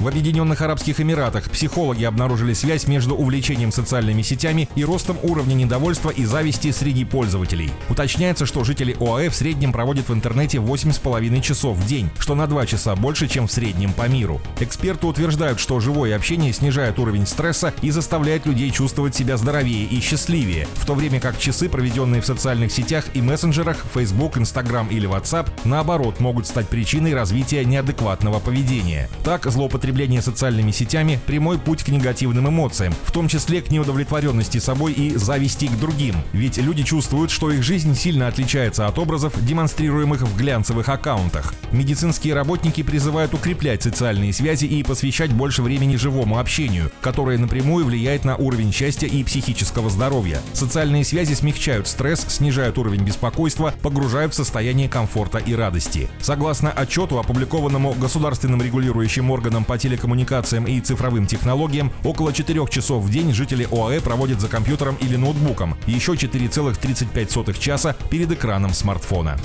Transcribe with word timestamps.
В 0.00 0.06
Объединенных 0.06 0.62
Арабских 0.62 1.00
Эмиратах 1.00 1.50
психологи 1.50 2.04
обнаружили 2.04 2.52
связь 2.52 2.86
между 2.86 3.16
увлечением 3.16 3.72
социальными 3.72 4.22
сетями 4.22 4.68
и 4.76 4.84
ростом 4.84 5.16
уровня 5.24 5.54
недовольства 5.54 6.10
и 6.10 6.24
зависти 6.24 6.70
среди 6.70 7.04
пользователей. 7.04 7.72
Уточняется, 7.88 8.46
что 8.46 8.62
жители 8.62 8.96
ОАЭ 9.00 9.28
в 9.28 9.34
среднем 9.34 9.72
проводят 9.72 10.08
в 10.08 10.14
интернете 10.14 10.58
8,5 10.58 11.40
часов 11.40 11.76
в 11.76 11.84
день, 11.84 12.10
что 12.20 12.36
на 12.36 12.46
2 12.46 12.66
часа 12.66 12.94
больше, 12.94 13.26
чем 13.26 13.48
в 13.48 13.52
среднем 13.52 13.92
по 13.92 14.06
миру. 14.08 14.40
Эксперты 14.60 15.08
утверждают, 15.08 15.58
что 15.58 15.80
живое 15.80 16.14
общение 16.14 16.52
снижает 16.52 17.00
уровень 17.00 17.26
стресса 17.26 17.74
и 17.82 17.90
заставляет 17.90 18.46
людей 18.46 18.70
чувствовать 18.70 19.16
себя 19.16 19.36
здоровее 19.36 19.84
и 19.84 20.00
счастливее, 20.00 20.68
в 20.74 20.86
то 20.86 20.94
время 20.94 21.18
как 21.18 21.40
часы, 21.40 21.68
проведенные 21.68 22.22
в 22.22 22.26
социальных 22.26 22.70
сетях 22.70 23.06
и 23.14 23.20
мессенджерах, 23.20 23.84
Facebook, 23.92 24.36
Instagram 24.36 24.86
или 24.90 25.08
WhatsApp, 25.08 25.48
наоборот, 25.64 26.20
могут 26.20 26.46
стать 26.46 26.68
причиной 26.68 27.14
развития 27.14 27.64
неадекватного 27.64 28.38
поведения. 28.38 29.10
Так, 29.24 29.44
злоупотребление 29.46 29.87
злоупотребление 29.88 30.20
социальными 30.20 30.70
сетями– 30.70 31.18
прямой 31.26 31.58
путь 31.58 31.82
к 31.82 31.88
негативным 31.88 32.48
эмоциям, 32.48 32.94
в 33.04 33.12
том 33.12 33.26
числе 33.26 33.62
к 33.62 33.70
неудовлетворенности 33.70 34.58
собой 34.58 34.92
и 34.92 35.16
зависти 35.16 35.66
к 35.66 35.78
другим. 35.78 36.14
Ведь 36.32 36.58
люди 36.58 36.82
чувствуют, 36.82 37.30
что 37.30 37.50
их 37.50 37.62
жизнь 37.62 37.94
сильно 37.94 38.28
отличается 38.28 38.86
от 38.86 38.98
образов, 38.98 39.32
демонстрируемых 39.44 40.22
в 40.22 40.36
глянцевых 40.36 40.88
аккаунтах. 40.88 41.54
Медицинские 41.72 42.34
работники 42.34 42.82
призывают 42.82 43.32
укреплять 43.32 43.82
социальные 43.82 44.32
связи 44.32 44.66
и 44.66 44.82
посвящать 44.82 45.32
больше 45.32 45.62
времени 45.62 45.96
живому 45.96 46.38
общению, 46.38 46.90
которое 47.00 47.38
напрямую 47.38 47.86
влияет 47.86 48.24
на 48.24 48.36
уровень 48.36 48.72
счастья 48.72 49.06
и 49.06 49.24
психического 49.24 49.88
здоровья. 49.88 50.40
Социальные 50.52 51.04
связи 51.04 51.32
смягчают 51.32 51.88
стресс, 51.88 52.26
снижают 52.28 52.76
уровень 52.76 53.04
беспокойства, 53.04 53.72
погружают 53.82 54.34
в 54.34 54.36
состояние 54.36 54.88
комфорта 54.88 55.38
и 55.38 55.54
радости. 55.54 56.08
Согласно 56.20 56.70
отчету, 56.70 57.18
опубликованному 57.18 57.94
государственным 57.94 58.60
регулирующим 58.60 59.30
органом 59.30 59.64
по 59.64 59.77
телекоммуникациям 59.78 60.66
и 60.66 60.80
цифровым 60.80 61.26
технологиям, 61.26 61.92
около 62.04 62.32
4 62.32 62.66
часов 62.68 63.04
в 63.04 63.10
день 63.10 63.32
жители 63.32 63.66
ОАЭ 63.70 64.00
проводят 64.00 64.40
за 64.40 64.48
компьютером 64.48 64.96
или 65.00 65.16
ноутбуком, 65.16 65.76
еще 65.86 66.12
4,35 66.12 67.58
часа 67.58 67.96
перед 68.10 68.30
экраном 68.32 68.74
смартфона. 68.74 69.38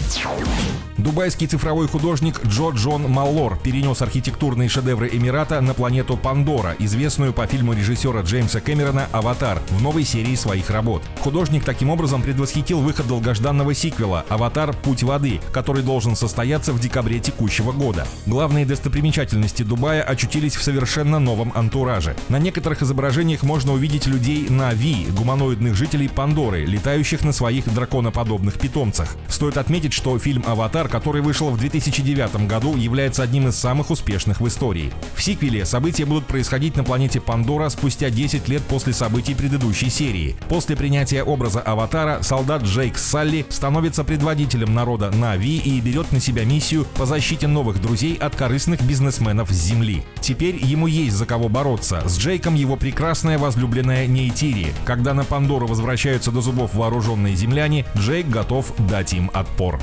Дубайский 0.98 1.48
цифровой 1.48 1.88
художник 1.88 2.40
Джо 2.46 2.70
Джон 2.70 3.10
Маллор 3.10 3.58
перенес 3.58 4.02
архитектурные 4.02 4.70
шедевры 4.70 5.10
Эмирата 5.12 5.60
на 5.60 5.74
планету 5.74 6.18
Пандора, 6.18 6.76
известную 6.80 7.34
по 7.34 7.48
фильму 7.48 7.74
режиссера 7.74 8.22
Джеймса 8.22 8.62
Кэмерона 8.62 9.08
«Аватар» 9.12 9.60
в 9.70 9.82
новой 9.82 10.04
серии 10.04 10.36
своих 10.36 10.70
работ. 10.70 11.04
Художник 11.20 11.64
таким 11.64 11.90
образом 11.90 12.22
предвосхитил 12.22 12.80
выход 12.80 13.08
долгожданного 13.08 13.74
сиквела 13.74 14.26
«Аватар. 14.30 14.74
Путь 14.84 15.04
воды», 15.04 15.40
который 15.52 15.84
должен 15.84 16.16
состояться 16.16 16.74
в 16.74 16.80
декабре 16.80 17.20
текущего 17.20 17.72
года. 17.72 18.08
Главные 18.26 18.66
достопримечательности 18.66 19.64
Дубая 19.64 20.04
очутились 20.24 20.56
в 20.56 20.64
совершенно 20.64 21.20
новом 21.20 21.52
антураже. 21.54 22.16
На 22.30 22.40
некоторых 22.40 22.82
изображениях 22.82 23.44
можно 23.44 23.74
увидеть 23.74 24.08
людей 24.08 24.48
На'ви, 24.48 25.06
гуманоидных 25.12 25.76
жителей 25.76 26.08
Пандоры, 26.08 26.66
летающих 26.66 27.26
на 27.26 27.34
своих 27.34 27.72
драконоподобных 27.74 28.58
питомцах. 28.58 29.18
Стоит 29.28 29.58
отметить, 29.58 29.92
что 29.92 30.18
фильм 30.18 30.44
«Аватар», 30.48 30.88
который 30.88 31.22
вышел 31.22 31.50
в 31.50 31.58
2009 31.58 32.48
году, 32.48 32.78
является 32.78 33.22
одним 33.22 33.50
из 33.50 33.56
самых 33.56 33.90
успешных 33.92 34.40
в 34.40 34.48
истории. 34.48 34.94
В 35.14 35.22
сиквеле 35.22 35.66
события 35.66 36.06
будут 36.06 36.26
происходить 36.26 36.78
на 36.78 36.86
планете 36.86 37.20
Пандора 37.20 37.68
спустя 37.68 38.10
10 38.10 38.48
лет 38.48 38.62
после 38.64 38.94
событий 38.94 39.36
предыдущей 39.36 39.90
серии. 39.90 40.38
После 40.48 40.78
принятия 40.78 41.24
образа 41.24 41.60
Аватара 41.60 42.22
солдат 42.22 42.64
Джейк 42.64 42.98
Салли 42.98 43.46
становится 43.50 44.06
предводителем 44.06 44.74
народа 44.74 45.12
на 45.12 45.36
Ви 45.36 45.58
и 45.58 45.82
берет 45.82 46.14
на 46.14 46.22
себя 46.22 46.46
миссию 46.46 46.86
по 46.98 47.06
защите 47.06 47.48
новых 47.48 47.82
друзей 47.82 48.16
от 48.16 48.38
корыстных 48.38 48.82
бизнесменов 48.84 49.50
с 49.50 49.56
Земли. 49.56 50.04
Теперь 50.24 50.56
ему 50.56 50.88
есть 50.88 51.18
за 51.18 51.26
кого 51.26 51.50
бороться. 51.50 52.02
С 52.08 52.18
Джейком 52.18 52.56
его 52.56 52.78
прекрасная 52.78 53.38
возлюбленная 53.38 54.08
Нейтири. 54.08 54.74
Когда 54.86 55.14
на 55.14 55.26
Пандору 55.26 55.68
возвращаются 55.68 56.32
до 56.32 56.40
зубов 56.40 56.76
вооруженные 56.76 57.36
земляне, 57.36 57.86
Джейк 57.98 58.30
готов 58.30 58.74
дать 58.88 59.14
им 59.14 59.30
отпор. 59.34 59.82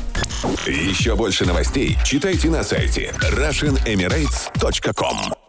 Еще 0.66 1.14
больше 1.14 1.44
новостей 1.44 1.98
читайте 2.04 2.48
на 2.48 2.62
сайте 2.62 3.12
RussianEmirates.com 3.20 5.39